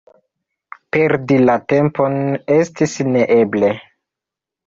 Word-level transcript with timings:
Perdi 0.95 1.35
la 1.49 1.57
tempon 1.73 2.17
estis 2.55 2.97
neeble. 3.13 3.69